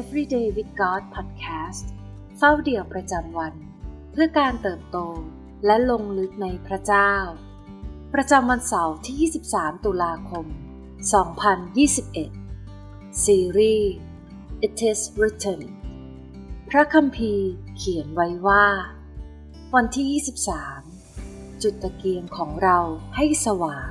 [0.00, 1.86] Everyday with God Podcast
[2.38, 3.54] เฝ้าเดี่ยวประจำวัน
[4.12, 4.98] เพื่อการเติบโต
[5.66, 7.12] และลงลึกในพระเจ้า
[8.14, 9.16] ประจำวันเสาร์ที่
[9.54, 10.46] 23 ตุลาคม
[12.24, 13.92] 2021 ซีรีส์
[14.66, 15.60] It is written
[16.68, 18.66] พระคัมภีร์เขียนไว้ว่า
[19.74, 20.22] วันที่
[20.92, 22.78] 23 จุดตะเกียงของเรา
[23.16, 23.90] ให้สว่าง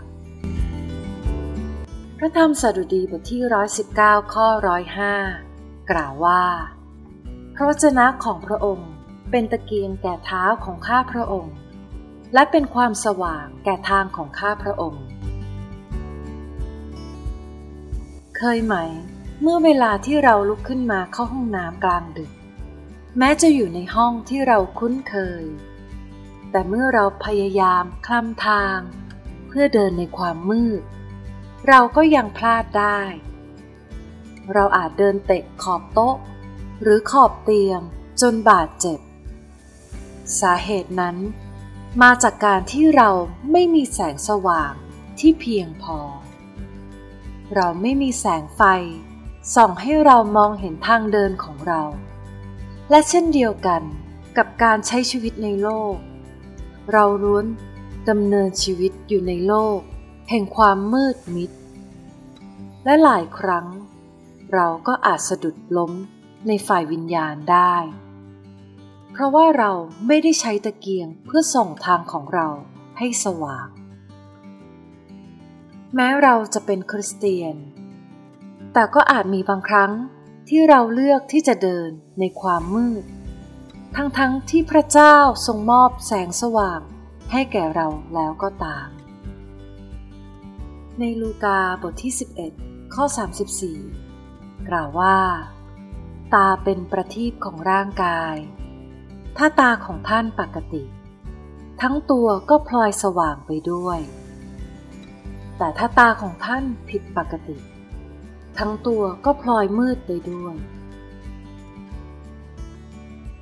[2.17, 3.41] พระธรรมสดุดีบทที่
[3.87, 5.50] 119 ข้อ 105
[5.89, 6.43] กล่าวว่า
[7.55, 8.89] พระวจนะของพระองค์
[9.31, 11.55] เป็นตะเกียงแก่เท้าของข้าพระองค์
[12.33, 15.05] และเป็นความสว่างแก่ทางของข้าพระองค์
[18.37, 18.75] เคยไหม
[19.41, 22.31] เมื่อเวลาที่เราลุกขึ้นมาเข้าห้องน้ำกลางดึก
[23.17, 25.43] แม้จะอยู่ในห้องที่เราคุ้นเคย
[26.51, 28.79] แต่เมื่อเราพยายามคลำทาง
[29.47, 30.81] เพื่อเดินในความมืด
[31.67, 33.01] เราก็ยังพลาดได้
[34.53, 36.15] เราอาจเดินเตะขอบโต๊ะ
[36.81, 37.81] หรือขอบเตียง
[38.21, 38.99] จนบาดเจ็บ
[40.39, 41.17] สาเหตุนั้น
[42.01, 43.09] มาจากการที่เรา
[43.51, 44.73] ไม่มีแสงสว่าง
[45.19, 45.99] ที่เพียงพอ
[47.55, 48.61] เราไม่มีแสงไฟ
[49.55, 51.81] ส่องให้เรามองเห็นทางเดินของเรา
[52.89, 53.81] และเช่นเดียวกัน
[54.37, 55.95] กับการใช้ชีวิตในโลก
[56.91, 57.45] เราล้วน
[58.09, 59.79] ดำเนินชีวิตอยู่ในโลก
[60.29, 61.51] แห่งความมืดมิด
[62.85, 63.67] และหลายครั้ง
[64.53, 65.91] เราก็อาจสะดุดล้ม
[66.47, 67.75] ในฝ่ายวิญญาณได้
[69.11, 69.71] เพราะว่าเรา
[70.07, 72.47] ไม่ได้ใช้ตะเกียงเพื่อส่องทางของเรา
[72.97, 73.67] ให้สว่าง
[75.95, 77.55] แม้เราจะเป็นคริสเตียน
[78.73, 79.91] แต่ก็อาจมีบางครั้ง
[80.49, 83.03] ที่เราเลือกที่จะเดินในความมืด
[83.95, 85.15] ทั้งๆทที่พระเจ้า
[85.45, 86.81] ทรงมอบแสงสว่าง
[87.31, 88.87] ให้แก่เราแล้วก็ตาม
[90.99, 92.13] ในลูกาบทที่
[92.53, 93.05] 11 ข้อ
[93.57, 94.10] 34
[94.69, 95.17] กล่าวว่า
[96.33, 98.35] ตาเป็นประทีปของร่างกาย
[99.37, 100.83] ถ้าตาของท่านปกติ
[101.81, 103.99] ทั้งตัวก็พลอยสว่างไปด้วย
[105.57, 107.57] แต่ถ้าตาของท่านผิดปกติ
[108.57, 110.55] ทั้งตัวก็พลอยมืดไปด้วย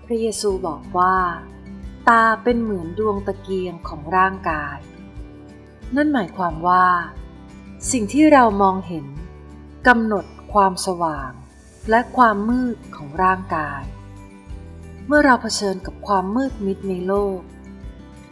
[0.05, 1.15] พระเยซูบอกว่า
[2.09, 4.77] ตาเป็นเหมือนดวงตะเกียงของร่างกาย
[5.95, 6.85] นั่นหมายความว่า
[7.91, 9.05] สิ่งที่เรามองเห็น
[9.87, 11.31] กำหนด ความสว่าง
[11.89, 13.83] และความมืดของร่างกาย
[15.07, 17.39] เมื่อเราเผชิญกับความมืดมิดในโลก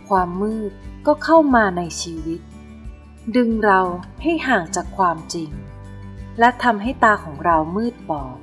[0.09, 0.72] ความมืด
[1.07, 2.41] ก็เข้ามาในชีวิต
[3.35, 3.81] ดึงเรา
[4.22, 5.51] ให้ห่างจากความจริง
[6.39, 8.39] และทำให้ตาของเรามืดบอด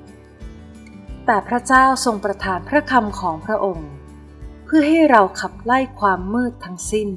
[1.26, 3.92] แต่พระเจ้าทรงประทานพระคำของพระองค์
[4.64, 7.08] เพื่อให้เราขับไล่ความมืดทั้งสิ้น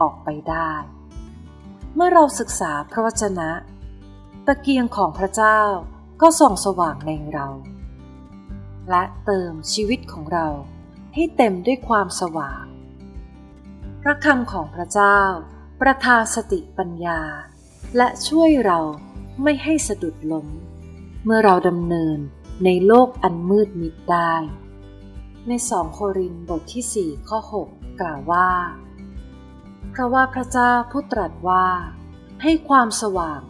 [0.00, 0.72] ออกไปได้
[1.94, 3.50] เมื่อเราศึกษาพระวจนะ
[4.46, 5.60] ตะเกียงของพระเจ้า
[6.20, 7.48] ก็ส่องสว่างในเรา
[8.90, 10.48] และเติมชีวิตของเรา
[11.14, 12.64] ให้เต็มด้วยความสว่าง
[14.02, 15.18] พระคำของพระเจ้า
[15.80, 17.20] ประทานสติปัญญา
[17.96, 18.80] และช่วยเรา
[19.42, 20.48] ไม่ให้สะดุดล้ม
[21.24, 22.18] เมื่อเราดำเนิน
[22.64, 24.34] ในโลกอันมืดมิดได้
[25.48, 27.38] ในสองโครินบทที่ 4 ข้อ
[27.68, 28.50] 6 กล่าวว่า
[29.90, 31.66] เพราะว่าพระเจ้าผู้ตรัสว่า
[32.42, 33.40] ให้ความสว่าง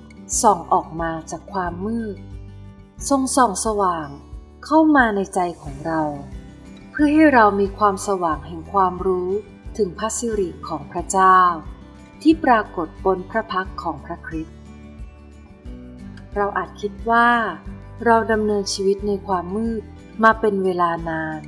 [0.42, 2.16] ส่องออกมาจากความมืด
[3.08, 4.08] ทรงส่องสว่าง
[4.64, 6.02] เข้ามาในใจของเรา
[6.90, 9.30] เพื่อให้เรามีความสว่างแห่งความรู้
[9.76, 11.38] ถึงพระสิริของพระเจ้า
[12.22, 14.58] ที่ปรากฏบนพระพักของพระคริสต์
[16.34, 17.28] เราอาจคิดว่า
[18.04, 19.82] เราดำเนินชีวิตในความมืด
[20.24, 21.40] มาเป็นเวลานาน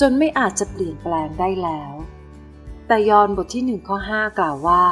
[0.00, 1.92] จนไม่อาจจะเปลี่ยนแปลงได้แล้ว
[2.86, 4.86] แต่ยอห์นบทที่หนึ่งข้อห้ากล่าวว่า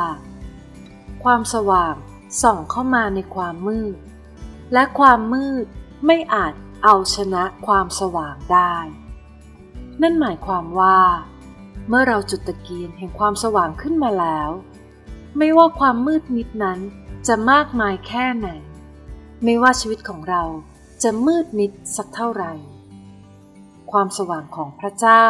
[1.24, 1.94] ความสว่าง
[2.42, 3.96] ส่องเข้ามาในความมืด
[4.72, 5.66] และความมืด
[6.06, 6.52] ไม่อาจ
[6.84, 8.74] เอาชนะความสว่างได้
[10.02, 11.00] นั่นหมายความว่า
[11.88, 14.50] เมื่อเราจุดตะเกียงแห่งความสว่างขึ้นมาแล้ว
[15.38, 16.78] ไม่ว่าความมืดมิดนั้น
[17.26, 18.48] จะมากมายแค่ไหน
[19.44, 20.42] ไม่ว่าชีวิตของเรา
[21.02, 22.52] จะมืดมิดสักเท่าไหร่
[23.92, 25.26] ความสว่างของพระเจ้า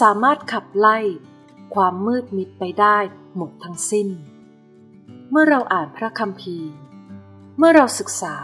[0.00, 0.98] สามารถขับไล่
[1.74, 2.98] ความมืดมิดไปได้
[3.36, 4.08] หมดทั้งสิ้น
[5.30, 6.70] เมื่อเราอ่านพระคัมภีร์
[7.58, 8.36] เมื่อเราศึกษา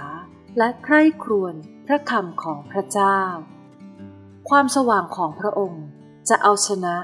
[0.58, 1.54] และใคร่ครวญ
[1.86, 3.20] พระคำของพระเจ้า
[4.48, 5.84] ความสว่างของพระองค์
[6.28, 6.96] จะเอาชนะ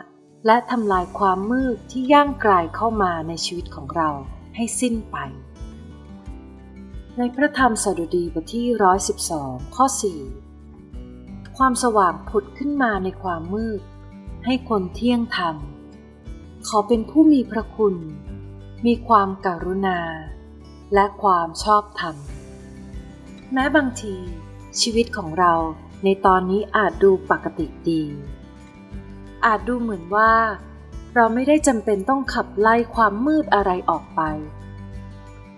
[0.47, 4.11] และทำลายความมืดที่ย่างกลายเข้ามาในชีวิตของเรา
[4.57, 5.17] ให้สิ้นไป
[7.19, 8.67] ในพระธรรมสดุดีบทที่
[9.21, 9.87] 112 ข้อ
[10.71, 13.81] 4 ความสว่างผุดขึ้นมาในความมืด
[14.45, 15.57] ให้คนเที่ยงธรรม
[16.69, 17.97] ขอเป็นผู้มีพระคุณ
[18.87, 20.01] มีความการุณา
[20.95, 22.17] และความชอบธรรม
[23.53, 24.15] แม้บางที
[24.81, 25.53] ชีวิตของเรา
[26.05, 28.03] ในตอนนี้อาจดูปกติดี
[29.47, 30.33] อาจดูเหมือนว่า
[31.15, 34.21] เราไม่ได้จำเป็นต้องขับไล่ความมืดอะไรออกไป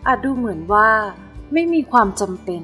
[0.06, 0.90] อาจดูเหมือนว่า
[1.52, 2.62] ไม่มีความจำเป็น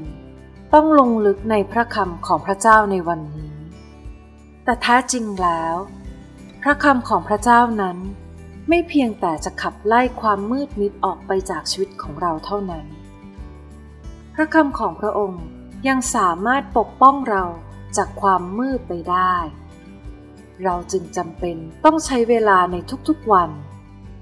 [0.74, 3.54] ต้องลงลึกในพระคำของพระเจ้าในวันนี้
[4.64, 5.76] แต่แท้จริงแล้ว
[6.62, 7.98] พระคำของพระเจ้านั้น
[8.68, 12.86] ไม่เพียงแต่จะขับไล่ความมืดมิดออกไปจากชีวิตของเราเท่านั้น
[14.34, 15.44] พระคำของพระองค์
[15.88, 17.44] ยังสามารถปกป้องเรา
[17.96, 19.34] จากความมืดไปได้
[20.64, 22.76] เราจึงจำเป็นต้องใช้เวลาใน
[23.08, 23.50] ทุกๆวัน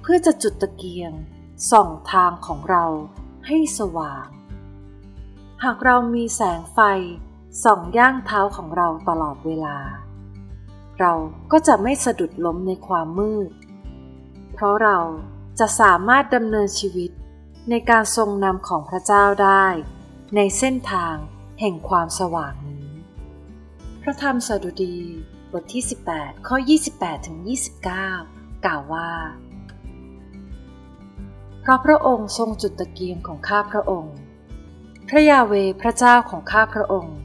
[0.03, 1.13] เพื่อจะจุดตะเกียง
[1.71, 2.85] ส่องทางของเรา
[3.47, 4.27] ให้สว่าง
[5.65, 6.79] หากเรามีแสงไฟ
[7.65, 9.77] ส่องย่างเท้าของเราตลอดเวลา
[11.01, 11.13] เรา
[11.53, 13.51] ก็จะไม่สะดุดล้มในความมืด
[14.55, 14.99] เพราะเรา
[15.59, 17.11] จะสามารถดำเนินชีวิต
[17.71, 19.67] ในการทรงนำของพระเจ้าได้
[20.37, 21.17] ในเส้นทาง
[21.61, 22.91] แห่งความสว่างนี้
[24.03, 24.99] พระธรรมสดุดี
[25.53, 25.83] บทที่
[26.15, 26.57] 18 ข้อ
[26.91, 27.39] 28ถึง
[28.03, 29.11] 29 กล่าวว่า
[31.61, 34.17] เพราะพระองค์ทรงจุดตะเกียงของข้าพระองค์
[35.09, 37.17] พระยาเวพระเจ้าของข้าพระองค์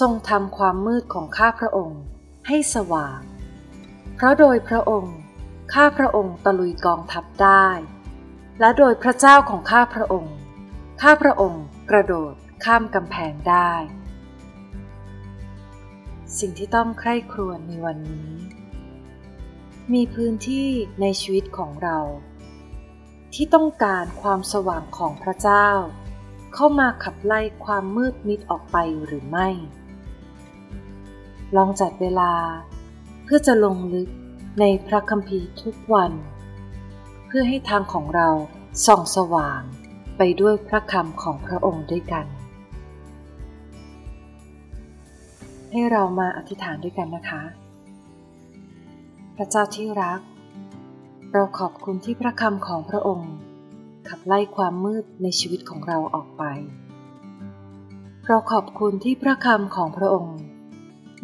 [0.00, 2.00] ทรงทำความมืดของข้าพระองค์
[2.46, 3.20] ให้สว่าง
[4.14, 5.16] เพราะโดยพระองค์
[5.74, 7.68] ข้าพระองค์ตะลุยกองทัพได้
[8.60, 10.34] และโดยพระเจ้าของข้าพระองค์
[11.02, 11.64] ข้าพระองค์
[11.94, 12.34] กระโดด
[12.64, 13.72] ข้ามกำแพงได้
[16.38, 18.32] สิ่งที่ต้องใคร่ครวญในวันนี้
[19.92, 20.68] มีพื้นที่
[21.00, 21.98] ในชีวิตของเรา
[23.34, 25.68] ที่ต้องการความสว่างของพระเจ้า
[26.54, 28.76] เข้ามาขับไล่ความมืดมิดออกไป
[29.06, 29.48] หรือไม่
[31.56, 32.32] ลองจัดเวลา
[33.24, 34.08] เพื่อจะลงลึก
[34.60, 36.12] ในพระคัมภีร์ทุกวัน
[37.26, 38.28] เพื่อให้ทางของเรา
[38.86, 39.62] ส่องสว่าง
[40.22, 42.26] ไปด้วยพระคำของพระองค์ด้วยกัน
[45.70, 47.42] ให้เรามาอธิษฐานด้วยกันนะคะ
[49.36, 50.20] พระเจ้าที่รัก
[51.32, 53.32] เราขอบคุณที่พระคำของพระองค์
[54.08, 56.44] ขับไล่ความมืดในชีวิตของเราออกไป
[58.26, 60.38] เราขอบคุณที่พระคำของพระองค์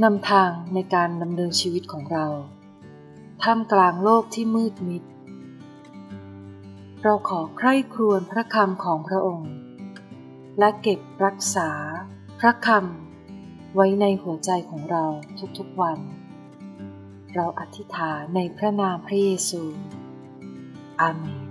[0.03, 2.27] นำทางในการดำเนินชีวิตของเรา
[3.43, 5.03] ท่ามกลางโลกที่มืดมิด
[7.03, 9.53] เราขอใคร่ครวญพระคำของพระองค์
[10.59, 11.71] และเก็บรักษา
[12.41, 15.05] พระคำไว้ในหัวใจของเรา
[15.59, 15.99] ทุกๆวัน
[17.35, 19.63] เราอธิษฐานในพระนามพระเยซู
[21.01, 21.46] อาเมน